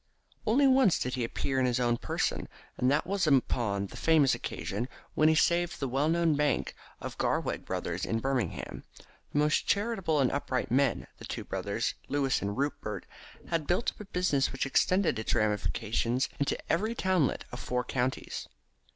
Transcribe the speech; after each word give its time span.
Once 0.45 0.63
only 0.65 0.89
did 0.99 1.13
he 1.13 1.23
appear 1.23 1.59
in 1.59 1.67
his 1.67 1.79
own 1.79 1.95
person, 1.95 2.49
and 2.75 2.89
that 2.89 3.05
was 3.05 3.27
upon 3.27 3.85
the 3.85 3.95
famous 3.95 4.33
occasion 4.33 4.89
when 5.13 5.29
he 5.29 5.35
saved 5.35 5.79
the 5.79 5.87
well 5.87 6.09
known 6.09 6.33
bank 6.33 6.73
of 6.99 7.19
Garraweg 7.19 7.65
Brothers 7.65 8.03
in 8.03 8.17
Birmingham. 8.17 8.83
The 9.31 9.37
most 9.37 9.67
charitable 9.67 10.19
and 10.19 10.31
upright 10.31 10.71
of 10.71 10.71
men, 10.71 11.05
the 11.19 11.25
two 11.25 11.43
brothers, 11.43 11.93
Louis 12.09 12.41
and 12.41 12.57
Rupert, 12.57 13.05
had 13.49 13.67
built 13.67 13.91
up 13.91 13.99
a 13.99 14.05
business 14.05 14.51
which 14.51 14.65
extended 14.65 15.19
its 15.19 15.35
ramifications 15.35 16.29
into 16.39 16.57
every 16.67 16.95
townlet 16.95 17.43
of 17.51 17.59
four 17.59 17.83
counties. 17.83 18.47